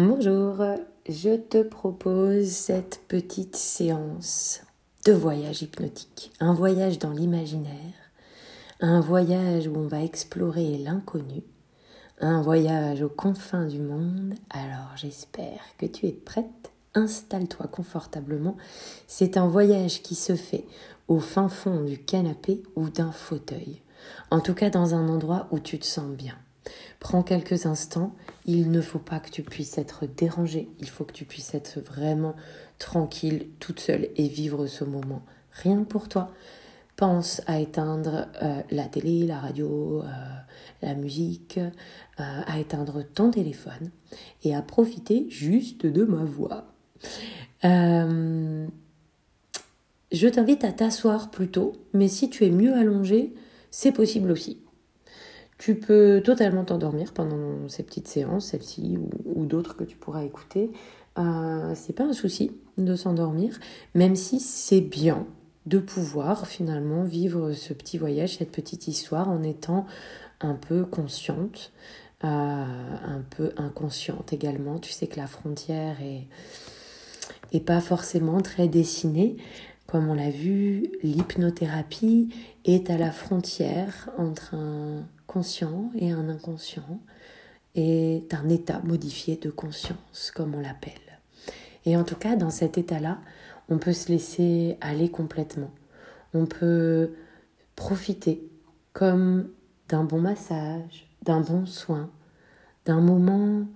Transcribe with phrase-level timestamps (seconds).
[0.00, 0.64] Bonjour,
[1.08, 4.60] je te propose cette petite séance
[5.04, 7.72] de voyage hypnotique, un voyage dans l'imaginaire,
[8.78, 11.42] un voyage où on va explorer l'inconnu,
[12.20, 14.34] un voyage aux confins du monde.
[14.50, 16.70] Alors j'espère que tu es prête.
[16.94, 18.56] Installe-toi confortablement.
[19.08, 20.64] C'est un voyage qui se fait
[21.08, 23.82] au fin fond du canapé ou d'un fauteuil.
[24.30, 26.36] En tout cas dans un endroit où tu te sens bien.
[27.00, 28.14] Prends quelques instants.
[28.44, 30.68] Il ne faut pas que tu puisses être dérangé.
[30.80, 32.34] Il faut que tu puisses être vraiment
[32.78, 35.22] tranquille, toute seule et vivre ce moment.
[35.52, 36.32] Rien pour toi.
[36.96, 40.06] Pense à éteindre euh, la télé, la radio, euh,
[40.82, 41.70] la musique, euh,
[42.16, 43.92] à éteindre ton téléphone
[44.42, 46.64] et à profiter juste de ma voix.
[47.62, 48.66] je
[50.28, 53.32] t'invite à t'asseoir plutôt, mais si tu es mieux allongé,
[53.70, 54.58] c'est possible aussi.
[55.58, 60.70] Tu peux totalement t'endormir pendant ces petites séances, celle-ci ou, d'autres que tu pourras écouter.
[61.18, 63.58] Euh, c'est pas un souci de s'endormir,
[63.94, 65.26] même si c'est bien
[65.66, 69.84] de pouvoir finalement vivre ce petit voyage, cette petite histoire en étant
[70.40, 71.72] un peu consciente,
[72.24, 74.78] euh, un peu inconsciente également.
[74.78, 76.28] Tu sais que la frontière est,
[77.52, 79.36] est pas forcément très dessinée.
[79.88, 82.32] Comme on l'a vu, l'hypnothérapie
[82.64, 87.00] est à la frontière entre un conscient et un inconscient
[87.76, 91.20] est un état modifié de conscience, comme on l'appelle.
[91.84, 93.18] Et en tout cas, dans cet état-là,
[93.68, 95.70] on peut se laisser aller complètement.
[96.34, 97.12] On peut
[97.76, 98.50] profiter
[98.92, 99.50] comme
[99.88, 102.10] d'un bon massage, d'un bon soin,
[102.84, 103.66] d'un moment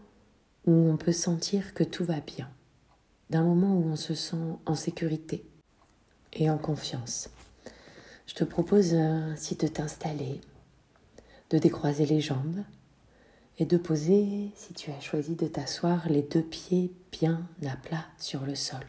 [0.66, 2.48] où on peut sentir que tout va bien,
[3.30, 5.46] d'un moment où on se sent en sécurité
[6.32, 7.30] et en confiance.
[8.26, 10.40] Je te propose ainsi de t'installer
[11.52, 12.64] de décroiser les jambes
[13.58, 18.06] et de poser, si tu as choisi de t'asseoir, les deux pieds bien à plat
[18.18, 18.80] sur le sol.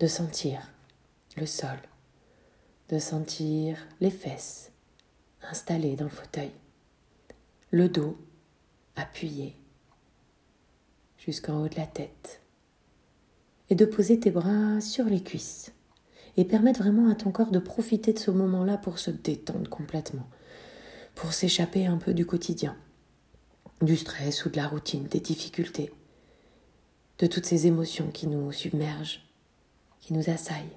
[0.00, 0.72] De sentir
[1.36, 1.78] le sol,
[2.88, 4.72] de sentir les fesses
[5.48, 6.50] installées dans le fauteuil,
[7.70, 8.18] le dos
[8.96, 9.56] appuyé
[11.16, 12.40] jusqu'en haut de la tête,
[13.70, 15.72] et de poser tes bras sur les cuisses
[16.36, 20.26] et permettre vraiment à ton corps de profiter de ce moment-là pour se détendre complètement
[21.14, 22.76] pour s'échapper un peu du quotidien,
[23.80, 25.92] du stress ou de la routine, des difficultés,
[27.18, 29.22] de toutes ces émotions qui nous submergent,
[30.00, 30.76] qui nous assaillent.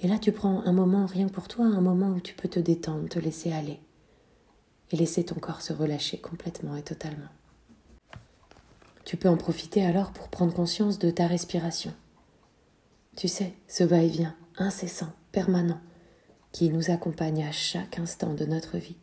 [0.00, 2.60] Et là, tu prends un moment rien pour toi, un moment où tu peux te
[2.60, 3.80] détendre, te laisser aller
[4.90, 7.28] et laisser ton corps se relâcher complètement et totalement.
[9.04, 11.94] Tu peux en profiter alors pour prendre conscience de ta respiration.
[13.16, 15.80] Tu sais, ce va-et-vient incessant, permanent,
[16.52, 18.96] qui nous accompagne à chaque instant de notre vie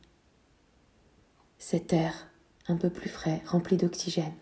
[1.69, 2.29] cet air
[2.69, 4.37] un peu plus frais, rempli d'oxygène,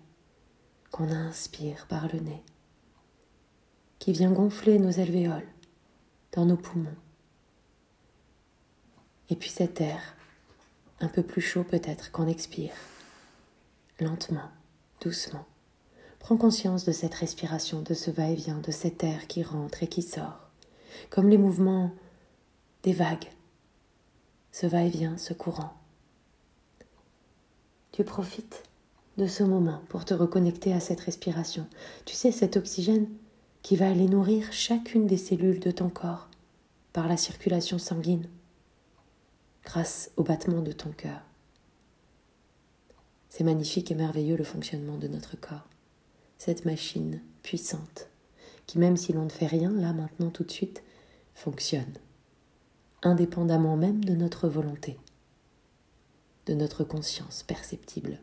[0.91, 2.43] qu'on inspire par le nez,
[3.97, 5.47] qui vient gonfler nos alvéoles
[6.33, 6.95] dans nos poumons.
[9.31, 10.15] Et puis cet air
[10.99, 12.75] un peu plus chaud peut-être qu'on expire,
[13.99, 14.51] lentement,
[15.01, 15.47] doucement.
[16.19, 20.03] Prends conscience de cette respiration, de ce va-et-vient, de cet air qui rentre et qui
[20.03, 20.51] sort,
[21.09, 21.91] comme les mouvements
[22.83, 23.31] des vagues,
[24.51, 25.73] ce va-et-vient, ce courant
[27.95, 28.63] tu profites
[29.17, 31.65] de ce moment pour te reconnecter à cette respiration.
[32.03, 33.07] Tu sais, cet oxygène
[33.61, 36.27] qui va aller nourrir chacune des cellules de ton corps
[36.91, 38.27] par la circulation sanguine,
[39.63, 41.21] grâce au battement de ton cœur.
[43.29, 45.69] C'est magnifique et merveilleux le fonctionnement de notre corps,
[46.37, 48.09] cette machine puissante
[48.67, 50.83] qui, même si l'on ne fait rien là maintenant tout de suite,
[51.33, 51.93] fonctionne,
[53.03, 54.97] indépendamment même de notre volonté
[56.45, 58.19] de notre conscience perceptible.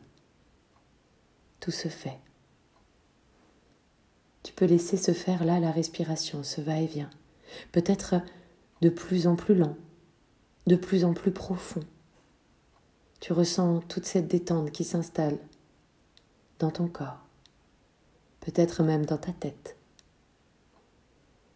[1.59, 2.19] Tout se fait.
[4.43, 7.09] Tu peux laisser se faire là la respiration, ce va-et-vient,
[7.71, 8.15] peut-être
[8.81, 9.77] de plus en plus lent,
[10.67, 11.83] de plus en plus profond.
[13.21, 15.37] Tu ressens toute cette détente qui s'installe
[16.59, 17.25] dans ton corps,
[18.41, 19.77] peut-être même dans ta tête.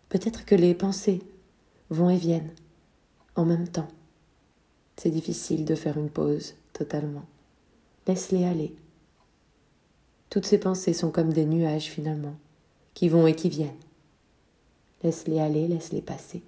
[0.07, 1.21] Peut-être que les pensées
[1.89, 2.53] vont et viennent
[3.35, 3.89] en même temps.
[4.97, 7.25] C'est difficile de faire une pause totalement.
[8.07, 8.75] Laisse-les aller.
[10.29, 12.35] Toutes ces pensées sont comme des nuages finalement,
[12.93, 13.71] qui vont et qui viennent.
[15.03, 16.41] Laisse-les aller, laisse-les passer.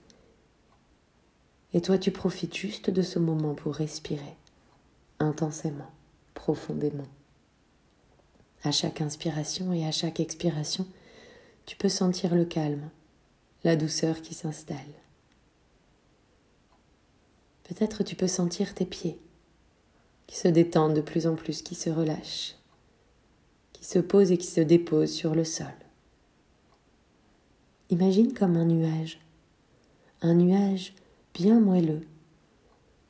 [1.74, 4.36] Et toi, tu profites juste de ce moment pour respirer
[5.20, 5.90] intensément,
[6.34, 7.08] profondément.
[8.64, 10.88] À chaque inspiration et à chaque expiration,
[11.66, 12.90] tu peux sentir le calme,
[13.64, 14.78] la douceur qui s'installe.
[17.70, 19.20] Peut-être tu peux sentir tes pieds
[20.26, 22.56] qui se détendent de plus en plus, qui se relâchent,
[23.74, 25.68] qui se pose et qui se dépose sur le sol.
[27.92, 29.20] Imagine comme un nuage,
[30.22, 30.96] un nuage
[31.36, 32.08] bien moelleux,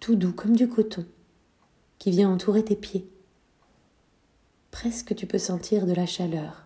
[0.01, 1.05] tout doux comme du coton,
[1.97, 3.09] qui vient entourer tes pieds.
[4.71, 6.65] Presque tu peux sentir de la chaleur.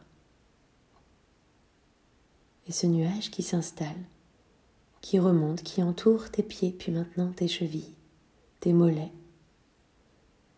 [2.67, 4.01] Et ce nuage qui s'installe,
[5.03, 7.93] qui remonte, qui entoure tes pieds, puis maintenant tes chevilles,
[8.61, 9.11] tes mollets,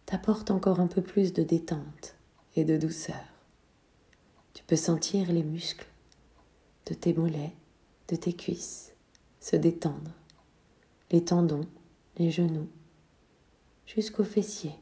[0.06, 2.15] t'apporte encore un peu plus de détente
[2.56, 3.25] et de douceur.
[4.53, 5.88] Tu peux sentir les muscles
[6.86, 7.56] de tes mollets,
[8.07, 8.94] de tes cuisses
[9.39, 10.12] se détendre,
[11.09, 11.68] les tendons,
[12.18, 12.69] les genoux,
[13.88, 14.75] jusqu'aux fessiers,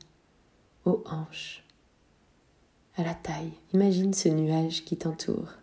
[0.84, 1.64] aux hanches,
[2.98, 3.54] à la taille.
[3.74, 5.54] Imagine ce nuage qui t'entoure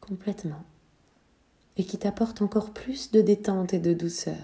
[0.00, 0.64] complètement
[1.78, 4.34] et qui t'apporte encore plus de détente et de douceur.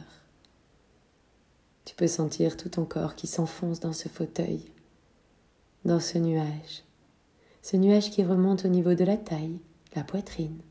[1.85, 4.63] Tu peux sentir tout ton corps qui s'enfonce dans ce fauteuil,
[5.85, 6.85] dans ce nuage,
[7.61, 9.59] ce nuage qui remonte au niveau de la taille,
[9.95, 10.63] la poitrine,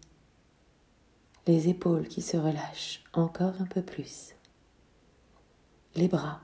[1.46, 4.30] les épaules qui se relâchent encore un peu plus,
[5.96, 6.42] les bras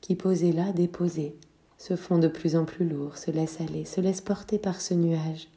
[0.00, 1.36] qui posés là, déposés,
[1.76, 4.94] se font de plus en plus lourds, se laissent aller, se laissent porter par ce
[4.94, 5.48] nuage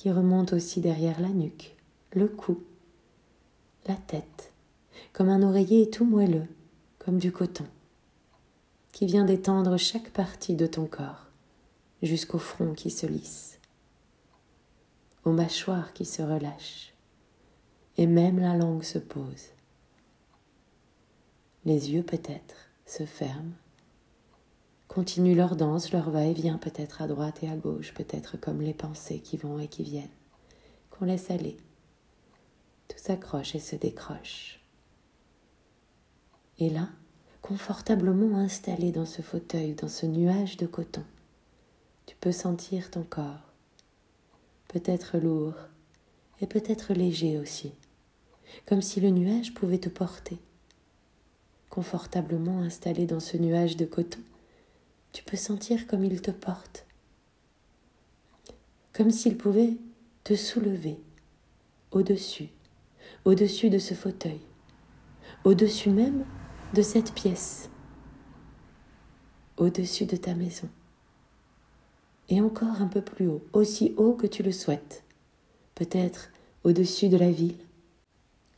[0.00, 1.76] qui remonte aussi derrière la nuque,
[2.14, 2.62] le cou,
[3.86, 4.50] la tête,
[5.12, 6.46] comme un oreiller tout moelleux,
[6.98, 7.66] comme du coton,
[8.92, 11.26] qui vient d'étendre chaque partie de ton corps
[12.02, 13.58] jusqu'au front qui se lisse
[15.26, 16.94] aux mâchoires qui se relâchent,
[17.98, 19.48] et même la langue se pose.
[21.66, 23.52] Les yeux peut-être se ferment,
[24.90, 29.20] continuent leur danse, leur va-et-vient peut-être à droite et à gauche, peut-être comme les pensées
[29.20, 30.08] qui vont et qui viennent,
[30.90, 31.56] qu'on laisse aller.
[32.88, 34.60] Tout s'accroche et se décroche.
[36.58, 36.88] Et là,
[37.40, 41.04] confortablement installé dans ce fauteuil, dans ce nuage de coton,
[42.06, 43.52] tu peux sentir ton corps
[44.66, 45.54] peut-être lourd
[46.40, 47.72] et peut-être léger aussi,
[48.66, 50.38] comme si le nuage pouvait te porter.
[51.68, 54.20] Confortablement installé dans ce nuage de coton,
[55.12, 56.86] tu peux sentir comme il te porte,
[58.92, 59.76] comme s'il pouvait
[60.24, 60.98] te soulever
[61.90, 62.50] au-dessus,
[63.24, 64.40] au-dessus de ce fauteuil,
[65.44, 66.24] au-dessus même
[66.74, 67.70] de cette pièce,
[69.56, 70.68] au-dessus de ta maison.
[72.28, 75.04] Et encore un peu plus haut, aussi haut que tu le souhaites,
[75.74, 76.30] peut-être
[76.62, 77.58] au-dessus de la ville.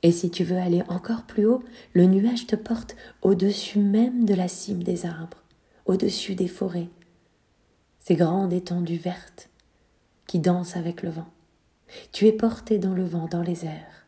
[0.02, 1.62] Et si tu veux aller encore plus haut,
[1.92, 5.41] le nuage te porte au-dessus même de la cime des arbres,
[5.86, 6.88] au-dessus des forêts,
[7.98, 9.48] ces grandes étendues vertes
[10.26, 11.28] qui dansent avec le vent.
[12.12, 14.06] Tu es porté dans le vent, dans les airs.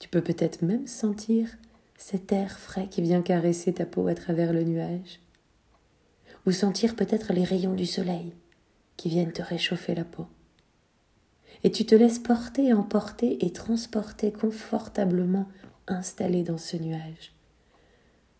[0.00, 1.48] Tu peux peut-être même sentir
[1.96, 5.20] cet air frais qui vient caresser ta peau à travers le nuage,
[6.46, 8.32] ou sentir peut-être les rayons du soleil
[8.96, 10.26] qui viennent te réchauffer la peau.
[11.64, 15.48] Et tu te laisses porter, emporter et transporter confortablement
[15.88, 17.32] installé dans ce nuage.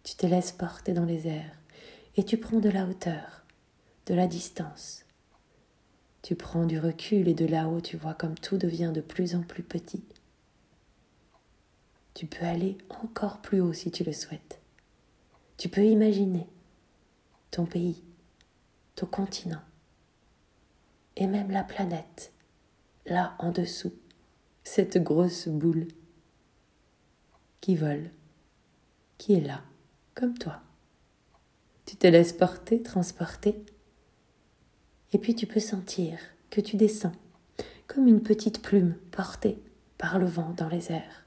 [0.03, 1.56] Tu te laisses porter dans les airs
[2.17, 3.45] et tu prends de la hauteur,
[4.07, 5.05] de la distance.
[6.23, 9.43] Tu prends du recul et de là-haut tu vois comme tout devient de plus en
[9.43, 10.03] plus petit.
[12.15, 14.61] Tu peux aller encore plus haut si tu le souhaites.
[15.59, 16.47] Tu peux imaginer
[17.51, 18.03] ton pays,
[18.95, 19.63] ton continent,
[21.17, 22.33] et même la planète,
[23.07, 23.95] là en dessous,
[24.65, 25.89] cette grosse boule
[27.61, 28.11] qui vole,
[29.17, 29.63] qui est là,
[30.15, 30.66] comme toi.
[31.87, 33.65] Tu te laisses porter, transporter,
[35.13, 36.19] et puis tu peux sentir
[36.51, 37.13] que tu descends,
[37.87, 39.63] comme une petite plume portée
[39.97, 41.25] par le vent dans les airs.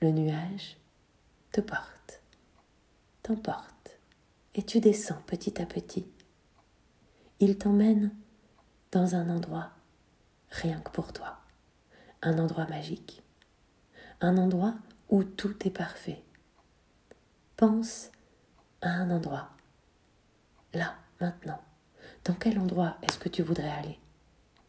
[0.00, 0.76] Le nuage
[1.52, 2.22] te porte,
[3.22, 3.98] t'emporte,
[4.54, 6.06] et tu descends petit à petit.
[7.40, 8.14] Il t'emmène
[8.92, 9.70] dans un endroit
[10.50, 11.38] rien que pour toi,
[12.22, 13.22] un endroit magique,
[14.20, 14.74] un endroit
[15.08, 16.22] où tout est parfait.
[17.56, 18.10] Pense
[18.82, 19.50] à un endroit,
[20.72, 21.60] là, maintenant.
[22.24, 23.98] Dans quel endroit est-ce que tu voudrais aller?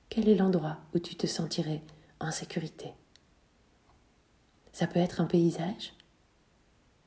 [0.09, 1.83] Quel est l'endroit où tu te sentirais
[2.19, 2.93] en sécurité?
[4.73, 5.93] Ça peut être un paysage,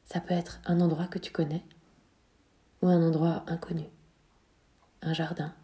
[0.05, 1.65] ça peut être un endroit que tu connais,
[2.83, 3.89] ou un endroit inconnu,
[5.03, 5.55] un jardin,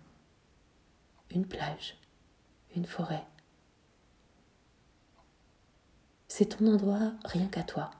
[1.30, 1.96] une plage,
[2.74, 3.24] une forêt?
[6.28, 7.90] C'est ton endroit rien qu'à toi.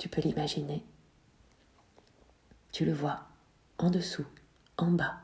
[0.00, 0.82] Tu peux l'imaginer.
[2.72, 3.20] Tu le vois
[3.76, 4.24] en dessous,
[4.78, 5.20] en bas.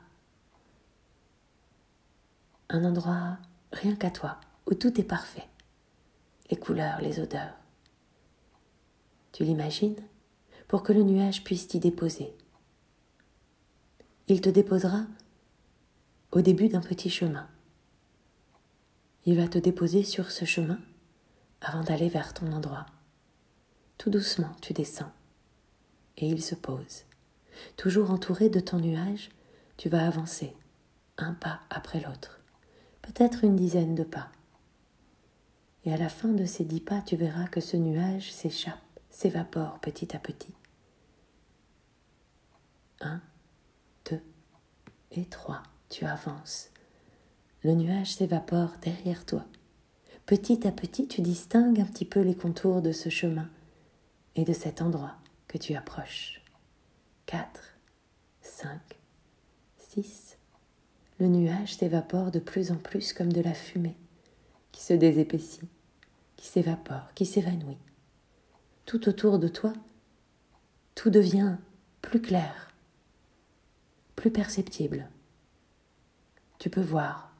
[2.69, 3.39] Un endroit
[3.73, 5.49] rien qu'à toi, où tout est parfait.
[6.51, 7.55] Les couleurs, les odeurs.
[9.33, 9.97] Tu l'imagines
[10.69, 12.37] pour que le nuage puisse t'y déposer
[14.29, 15.05] il te déposera
[16.33, 17.49] au début d'un petit chemin.
[19.25, 20.81] Il va te déposer sur ce chemin
[21.61, 22.87] avant d'aller vers ton endroit.
[23.99, 25.13] Tout doucement, tu descends
[26.19, 27.05] et il se pose.
[27.77, 29.31] Toujours entouré de ton nuage,
[29.77, 30.55] tu vas avancer,
[31.19, 32.41] un pas après l'autre,
[33.03, 34.29] peut-être une dizaine de pas.
[35.85, 38.75] Et à la fin de ces dix pas, tu verras que ce nuage s'échappe,
[39.11, 40.53] s'évapore petit à petit.
[43.01, 43.21] Un,
[44.11, 44.21] deux
[45.13, 46.71] et trois, tu avances.
[47.63, 49.45] Le nuage s'évapore derrière toi.
[50.27, 53.49] Petit à petit, tu distingues un petit peu les contours de ce chemin
[54.37, 55.17] et de cet endroit
[55.49, 56.41] que tu approches.
[57.27, 57.77] 4,
[58.43, 58.81] 5,
[59.79, 60.39] 6.
[61.19, 63.97] Le nuage s'évapore de plus en plus comme de la fumée
[64.71, 65.69] qui se désépaissit,
[66.37, 67.79] qui s'évapore, qui s'évanouit.
[68.85, 69.73] Tout autour de toi,
[70.95, 71.57] tout devient
[72.03, 72.75] plus clair,
[74.15, 75.09] plus perceptible.
[76.59, 77.35] Tu peux voir,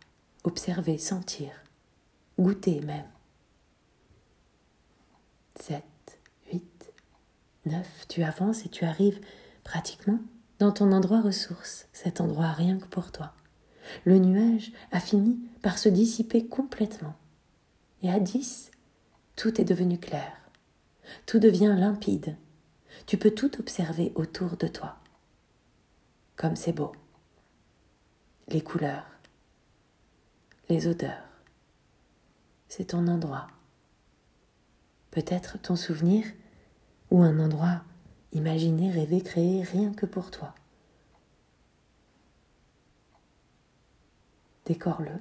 [0.45, 1.51] observer, sentir,
[2.39, 3.09] goûter même.
[5.61, 5.96] 7, 8,
[7.67, 9.21] 9, tu avances et tu arrives
[9.65, 10.19] pratiquement
[10.59, 13.33] dans ton endroit ressource, cet endroit rien que pour toi.
[14.05, 17.15] Le nuage a fini par se dissiper complètement.
[18.03, 18.71] Et à 10,
[19.37, 20.33] tout est devenu clair.
[21.27, 22.37] Tout devient limpide.
[23.07, 24.97] Tu peux tout observer autour de toi.
[26.37, 26.93] Comme c'est beau.
[28.49, 29.07] Les couleurs,
[30.69, 31.23] les odeurs.
[32.69, 33.47] C'est ton endroit.
[35.11, 36.25] Peut-être ton souvenir
[37.11, 37.83] ou un endroit
[38.33, 40.55] imaginé, rêvé, créé rien que pour toi.
[44.67, 45.13] Décore-le,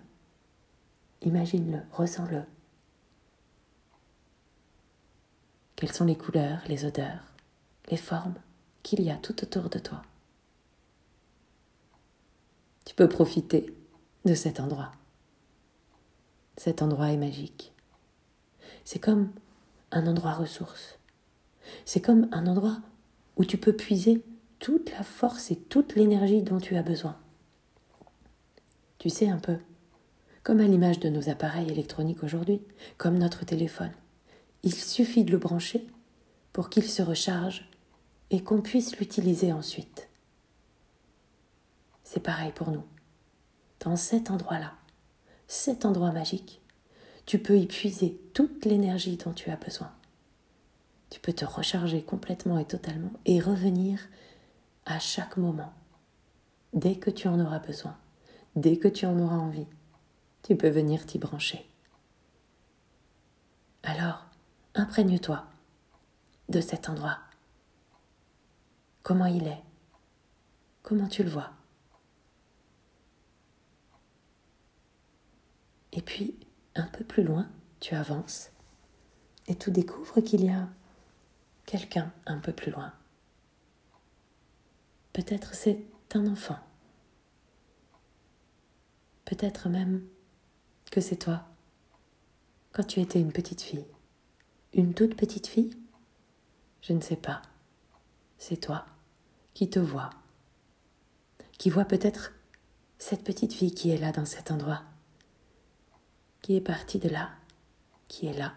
[1.22, 2.44] imagine-le, ressens-le.
[5.76, 7.24] Quelles sont les couleurs, les odeurs,
[7.92, 8.36] les formes
[8.82, 10.02] qu'il y a tout autour de toi?
[12.86, 13.76] Tu peux profiter
[14.26, 14.92] de cet endroit.
[16.58, 17.74] Cet endroit est magique.
[18.84, 19.32] C'est comme
[19.92, 20.98] un endroit ressource.
[21.86, 22.78] C'est comme un endroit
[23.38, 24.24] où tu peux puiser
[24.60, 27.18] toute la force et toute l'énergie dont tu as besoin.
[28.98, 29.58] Tu sais un peu,
[30.44, 32.62] comme à l'image de nos appareils électroniques aujourd'hui,
[32.98, 33.92] comme notre téléphone.
[34.64, 35.86] Il suffit de le brancher
[36.54, 37.70] pour qu'il se recharge
[38.32, 40.10] et qu'on puisse l'utiliser ensuite.
[42.04, 42.84] C'est pareil pour nous.
[43.82, 44.74] Dans cet endroit-là,
[45.48, 46.62] cet endroit magique,
[47.26, 49.92] tu peux y puiser toute l'énergie dont tu as besoin.
[51.10, 54.00] Tu peux te recharger complètement et totalement et revenir
[54.86, 55.74] à chaque moment,
[56.74, 57.98] dès que tu en auras besoin,
[58.56, 59.68] dès que tu en auras envie.
[60.44, 61.70] Tu peux venir t'y brancher.
[63.84, 64.26] Alors,
[64.74, 65.46] imprègne-toi
[66.50, 67.18] de cet endroit.
[69.04, 69.64] Comment il est?
[70.82, 71.52] Comment tu le vois?
[75.92, 76.36] Et puis,
[76.76, 77.48] un peu plus loin,
[77.80, 78.52] tu avances
[79.48, 80.68] et tu découvres qu'il y a
[81.66, 82.94] quelqu'un un peu plus loin.
[85.14, 86.60] Peut-être c'est un enfant.
[89.26, 90.06] Peut-être même
[90.92, 91.48] que c'est toi
[92.72, 93.86] quand tu étais une petite fille.
[94.74, 95.76] Une toute petite fille?
[96.82, 97.42] Je ne sais pas.
[98.38, 98.86] C'est toi
[99.54, 100.10] qui te vois,
[101.58, 102.34] qui vois peut-être
[102.98, 104.84] cette petite fille qui est là dans cet endroit,
[106.42, 107.32] qui est partie de là,
[108.10, 108.54] qui est là,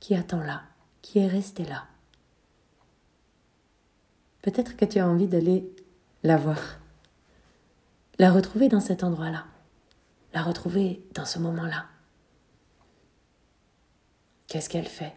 [0.00, 0.64] qui attend là,
[1.00, 1.86] qui est restée là.
[4.42, 5.72] Peut-être que tu as envie d'aller
[6.24, 6.80] la voir,
[8.18, 9.46] la retrouver dans cet endroit-là,
[10.34, 11.86] la retrouver dans ce moment-là.
[14.48, 15.14] Qu'est-ce qu'elle fait?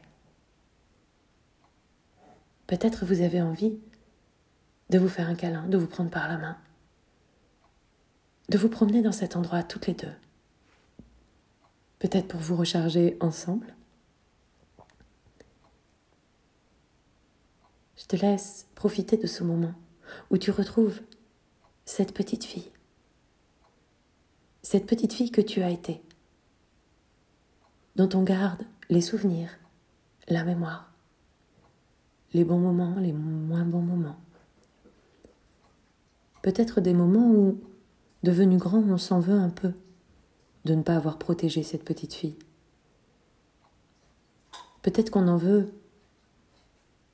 [2.68, 3.78] Peut-être vous avez envie
[4.90, 6.58] de vous faire un câlin, de vous prendre par la main,
[8.50, 10.14] de vous promener dans cet endroit toutes les deux.
[12.00, 13.75] Peut-être pour vous recharger ensemble,
[17.98, 19.74] Je te laisse profiter de ce moment
[20.30, 21.02] où tu retrouves
[21.86, 22.72] cette petite fille.
[24.62, 26.02] Cette petite fille que tu as été,
[27.96, 29.50] dont on garde les souvenirs,
[30.28, 30.92] la mémoire,
[32.34, 34.20] les bons moments, les moins bons moments.
[36.42, 37.60] Peut-être des moments où,
[38.24, 39.74] devenu grand, on s'en veut un peu
[40.66, 42.38] de ne pas avoir protégé cette petite fille.
[44.82, 45.72] Peut-être qu'on en veut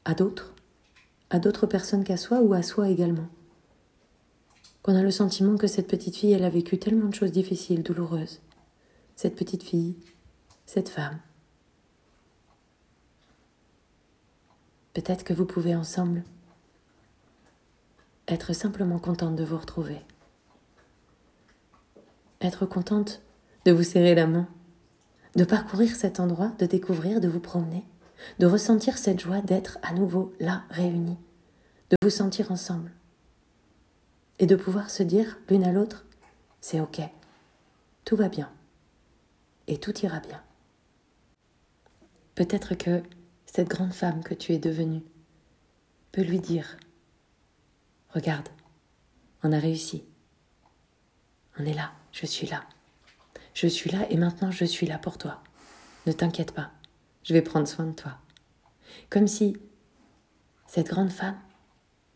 [0.05, 0.50] à d'autres
[1.31, 3.27] à d'autres personnes qu'à soi ou à soi également.
[4.83, 7.83] Qu'on a le sentiment que cette petite fille, elle a vécu tellement de choses difficiles,
[7.83, 8.41] douloureuses.
[9.15, 9.95] Cette petite fille,
[10.65, 11.19] cette femme.
[14.93, 16.23] Peut-être que vous pouvez ensemble
[18.27, 20.01] être simplement contente de vous retrouver.
[22.41, 23.21] Être contente
[23.63, 24.49] de vous serrer la main,
[25.35, 27.85] de parcourir cet endroit, de découvrir, de vous promener,
[28.39, 31.17] de ressentir cette joie d'être à nouveau là, réunis,
[31.89, 32.91] de vous sentir ensemble
[34.39, 36.05] et de pouvoir se dire l'une à l'autre,
[36.61, 37.01] c'est ok,
[38.05, 38.51] tout va bien
[39.67, 40.41] et tout ira bien.
[42.35, 43.03] Peut-être que
[43.45, 45.03] cette grande femme que tu es devenue
[46.11, 46.77] peut lui dire,
[48.09, 48.49] regarde,
[49.43, 50.03] on a réussi,
[51.59, 52.63] on est là, je suis là,
[53.53, 55.43] je suis là et maintenant je suis là pour toi,
[56.07, 56.71] ne t'inquiète pas,
[57.23, 58.17] je vais prendre soin de toi.
[59.09, 59.57] Comme si
[60.67, 61.39] cette grande femme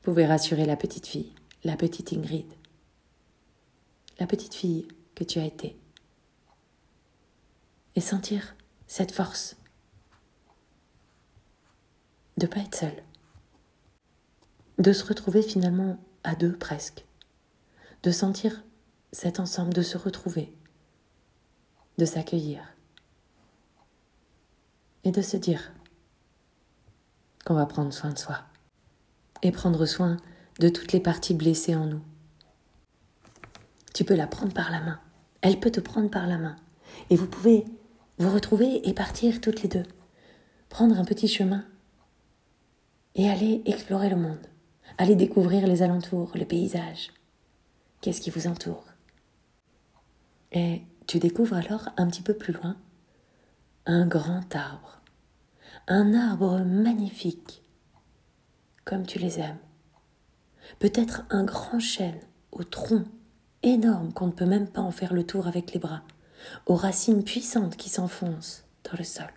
[0.02, 1.34] pouvait rassurer la petite fille
[1.66, 2.46] la petite Ingrid,
[4.20, 5.76] la petite fille que tu as été,
[7.96, 9.56] et sentir cette force
[12.38, 13.04] de ne pas être seule,
[14.78, 17.04] de se retrouver finalement à deux presque,
[18.04, 18.64] de sentir
[19.12, 20.54] cet ensemble, de se retrouver,
[21.98, 22.75] de s'accueillir
[25.06, 25.72] et de se dire
[27.46, 28.40] qu'on va prendre soin de soi
[29.42, 30.18] et prendre soin
[30.60, 32.02] de toutes les parties blessées en nous.
[33.94, 35.00] Tu peux la prendre par la main.
[35.42, 36.56] Elle peut te prendre par la main.
[37.10, 37.66] Et vous pouvez
[38.18, 39.86] vous retrouver et partir toutes les deux.
[40.70, 41.64] Prendre un petit chemin
[43.14, 44.48] et aller explorer le monde.
[44.98, 47.12] Aller découvrir les alentours, le paysage.
[48.02, 48.86] Qu'est-ce qui vous entoure?
[50.52, 52.76] Et tu découvres alors un petit peu plus loin
[53.86, 54.95] un grand arbre.
[55.88, 57.64] Un arbre magnifique,
[58.84, 59.60] comme tu les aimes
[60.80, 62.20] peut-être un grand chêne
[62.52, 63.06] au tronc
[63.64, 66.04] énorme qu'on ne peut même pas en faire le tour avec les bras,
[66.66, 69.32] aux racines puissantes qui s'enfoncent dans le sol.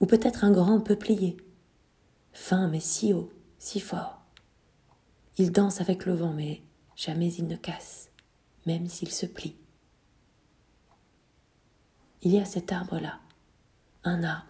[0.00, 1.36] Ou peut-être un grand peuplier,
[2.32, 4.22] fin mais si haut, si fort.
[5.38, 6.62] Il danse avec le vent, mais
[6.96, 8.10] jamais il ne casse,
[8.66, 9.56] même s'il se plie.
[12.22, 13.18] Il y a cet arbre-là,
[14.04, 14.49] un arbre,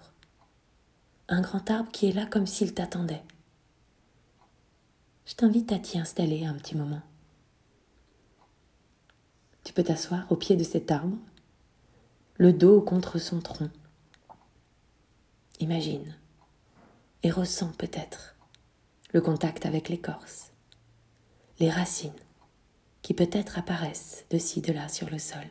[1.31, 3.23] un grand arbre qui est là comme s'il t'attendait
[5.31, 7.03] je t'invite à t'y installer un petit moment.
[9.63, 11.17] Tu peux t'asseoir au pied de cet arbre,
[12.37, 13.71] le dos contre son tronc.
[15.61, 16.17] Imagine
[17.23, 18.35] et ressens peut-être
[19.13, 20.51] le contact avec l'écorce,
[21.61, 22.11] les racines
[23.03, 25.47] qui peut-être apparaissent de ci, de là sur le sol,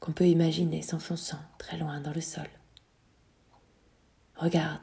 [0.00, 2.48] qu'on peut imaginer s'enfonçant très loin dans le sol.
[4.36, 4.82] Regarde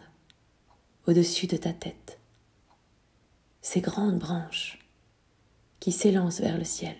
[1.07, 2.19] au-dessus de ta tête
[3.62, 4.79] ces grandes branches
[5.79, 6.95] qui s'élancent vers le ciel.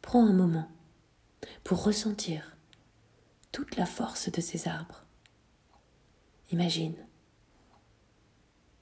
[0.00, 0.68] Prends un moment
[1.64, 2.56] pour ressentir
[3.50, 5.04] toute la force de ces arbres.
[6.50, 6.96] Imagine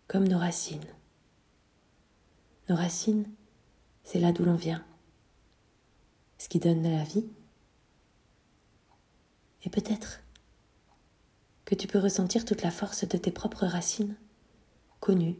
[0.07, 0.87] comme nos racines.
[2.69, 3.29] Nos racines,
[4.03, 4.85] c'est là d'où l'on vient,
[6.39, 7.27] ce qui donne de la vie.
[9.63, 10.21] Et peut-être
[11.71, 14.17] que tu peux ressentir toute la force de tes propres racines,
[14.99, 15.37] connues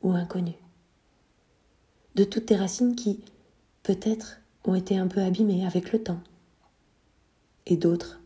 [0.00, 0.54] ou inconnu.
[2.14, 3.24] De toutes tes racines qui,
[3.82, 6.20] peut-être, ont été un peu abîmées avec le temps.
[7.66, 8.20] Et d'autres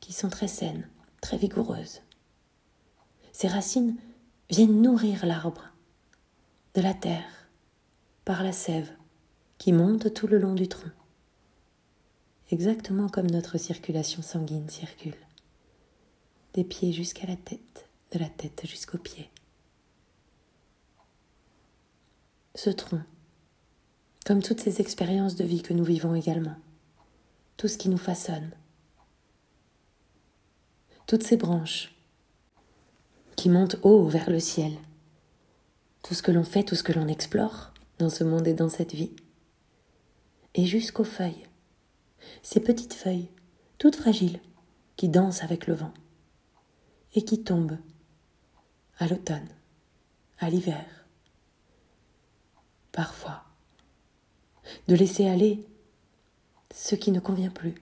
[0.00, 0.88] qui sont très saines,
[1.20, 2.00] très vigoureuses.
[3.30, 3.94] Ces racines
[4.50, 5.72] viennent nourrir l'arbre
[6.74, 7.48] de la terre
[8.24, 8.90] par la sève
[9.58, 10.90] qui monte tout le long du tronc,
[12.50, 15.14] exactement comme notre circulation sanguine circule,
[16.54, 19.30] des pieds jusqu'à la tête, de la tête jusqu'aux pieds.
[22.58, 23.02] ce tronc,
[24.26, 26.56] comme toutes ces expériences de vie que nous vivons également,
[27.56, 28.50] tout ce qui nous façonne,
[31.06, 31.94] toutes ces branches
[33.36, 34.72] qui montent haut vers le ciel,
[36.02, 38.68] tout ce que l'on fait, tout ce que l'on explore dans ce monde et dans
[38.68, 39.14] cette vie,
[40.56, 41.46] et jusqu'aux feuilles,
[42.42, 43.28] ces petites feuilles,
[43.78, 44.40] toutes fragiles,
[44.96, 45.94] qui dansent avec le vent
[47.14, 47.78] et qui tombent
[48.98, 49.48] à l'automne,
[50.38, 50.84] à l'hiver,
[52.92, 53.44] parfois,
[54.88, 55.66] de laisser aller
[56.74, 57.74] ce qui ne convient plus,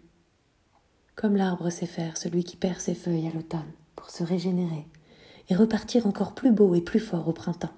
[1.15, 4.87] comme l'arbre sait faire, celui qui perd ses feuilles à l'automne pour se régénérer
[5.49, 7.73] et repartir encore plus beau et plus fort au printemps.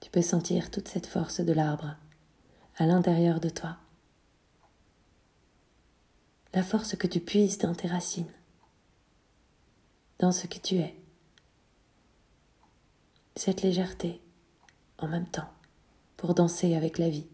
[0.00, 1.96] Tu peux sentir toute cette force de l'arbre
[2.76, 3.76] à l'intérieur de toi,
[6.54, 8.30] la force que tu puises dans tes racines,
[10.18, 10.94] dans ce que tu es,
[13.36, 14.20] cette légèreté,
[14.98, 15.50] en même temps
[16.24, 17.26] pour danser avec la vie.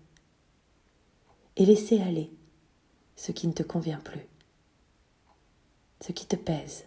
[1.57, 2.29] Et laisser aller
[3.15, 4.27] ce qui ne te convient plus,
[6.01, 6.87] ce qui te pèse,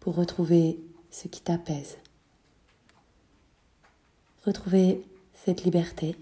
[0.00, 0.80] pour retrouver
[1.12, 1.98] ce qui t'apaise.
[4.46, 6.16] Retrouver cette liberté,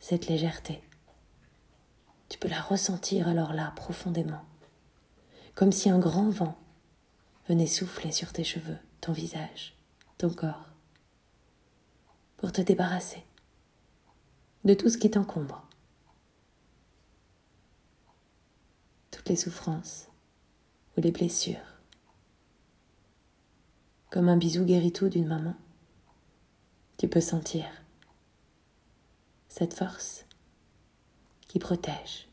[0.00, 0.82] cette légèreté.
[2.28, 4.42] Tu peux la ressentir alors là profondément,
[5.54, 6.58] comme si un grand vent
[7.50, 9.74] venait souffler sur tes cheveux, ton visage,
[10.18, 10.68] ton corps,
[12.36, 13.24] pour te débarrasser
[14.62, 15.68] de tout ce qui t'encombre.
[19.10, 20.06] Toutes les souffrances
[20.96, 21.80] ou les blessures.
[24.10, 25.56] Comme un bisou guérit d'une maman,
[26.98, 27.66] tu peux sentir
[29.48, 30.24] cette force
[31.48, 32.28] qui protège,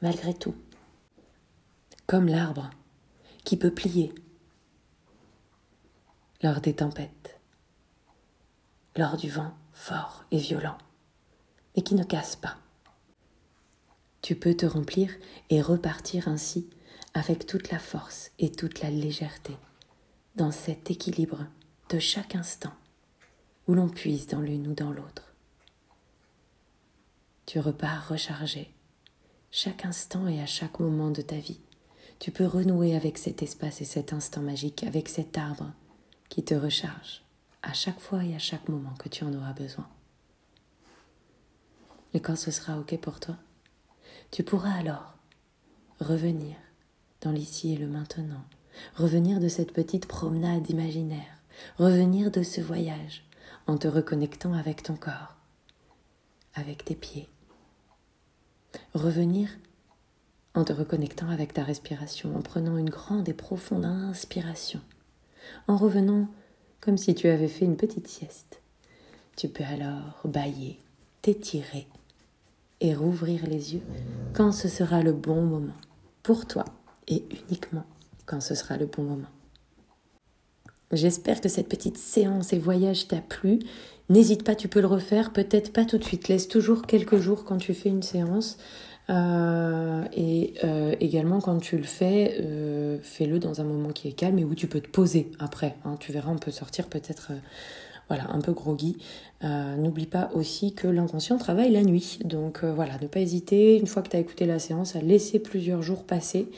[0.00, 0.54] malgré tout,
[2.06, 2.70] comme l'arbre
[3.44, 4.14] qui peut plier
[6.42, 7.38] lors des tempêtes,
[8.96, 10.78] lors du vent fort et violent,
[11.76, 12.56] mais qui ne casse pas.
[14.22, 15.10] Tu peux te remplir
[15.48, 16.68] et repartir ainsi
[17.14, 19.56] avec toute la force et toute la légèreté
[20.36, 21.46] dans cet équilibre
[21.88, 22.72] de chaque instant
[23.66, 25.30] où l'on puise dans l'une ou dans l'autre
[27.50, 28.70] tu repars rechargé.
[29.50, 31.58] Chaque instant et à chaque moment de ta vie,
[32.20, 35.72] tu peux renouer avec cet espace et cet instant magique, avec cet arbre
[36.28, 37.22] qui te recharge
[37.62, 39.88] à chaque fois et à chaque moment que tu en auras besoin.
[42.14, 43.36] Et quand ce sera OK pour toi,
[44.30, 45.16] tu pourras alors
[45.98, 46.56] revenir
[47.22, 48.44] dans l'ici et le maintenant,
[48.94, 51.42] revenir de cette petite promenade imaginaire,
[51.78, 53.24] revenir de ce voyage
[53.66, 55.36] en te reconnectant avec ton corps,
[56.54, 57.28] avec tes pieds,
[58.94, 59.48] Revenir
[60.54, 64.80] en te reconnectant avec ta respiration, en prenant une grande et profonde inspiration,
[65.68, 66.28] en revenant
[66.80, 68.60] comme si tu avais fait une petite sieste.
[69.36, 70.78] Tu peux alors bailler,
[71.22, 71.86] t'étirer
[72.80, 73.82] et rouvrir les yeux
[74.32, 75.76] quand ce sera le bon moment,
[76.22, 76.64] pour toi
[77.08, 77.84] et uniquement
[78.26, 79.28] quand ce sera le bon moment.
[80.92, 83.60] J'espère que cette petite séance et voyage t'a plu.
[84.08, 86.26] N'hésite pas, tu peux le refaire, peut-être pas tout de suite.
[86.26, 88.58] Laisse toujours quelques jours quand tu fais une séance.
[89.10, 94.12] Euh, et euh, également quand tu le fais, euh, fais-le dans un moment qui est
[94.12, 95.76] calme et où tu peux te poser après.
[95.84, 95.96] Hein.
[95.98, 97.32] tu verras, on peut sortir peut-être
[98.08, 98.96] voilà, un peu groggy.
[99.42, 102.18] N'oublie pas aussi que l'inconscient travaille la nuit.
[102.24, 105.38] Donc voilà, ne pas hésiter, une fois que tu as écouté la séance, à laisser
[105.38, 106.48] plusieurs jours passer.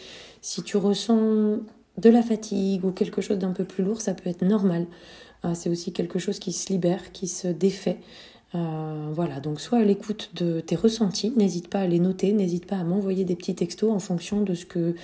[0.41, 1.59] Si tu ressens
[1.99, 4.87] de la fatigue ou quelque chose d'un peu plus lourd, ça peut être normal.
[5.55, 7.99] C'est aussi quelque chose qui se libère, qui se défait.
[8.55, 12.67] Euh, voilà, donc soit à l'écoute de tes ressentis, n'hésite pas à les noter, n'hésite
[12.67, 14.95] pas à m'envoyer des petits textos en fonction de ce que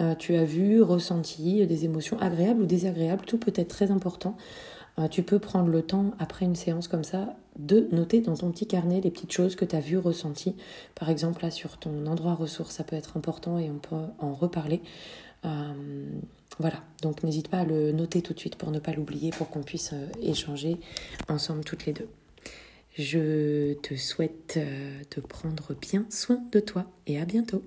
[0.00, 4.36] euh, tu as vu, ressenti, des émotions agréables ou désagréables, tout peut être très important.
[5.10, 8.66] tu peux prendre le temps, après une séance comme ça, de noter dans ton petit
[8.66, 10.54] carnet les petites choses que tu as vues, ressenties.
[10.94, 14.32] Par exemple, là, sur ton endroit ressource, ça peut être important et on peut en
[14.34, 14.80] reparler.
[15.44, 16.08] Euh,
[16.58, 19.50] voilà, donc n'hésite pas à le noter tout de suite pour ne pas l'oublier, pour
[19.50, 20.78] qu'on puisse euh, échanger
[21.28, 22.08] ensemble toutes les deux.
[22.98, 27.62] Je te souhaite euh, de prendre bien soin de toi et à bientôt.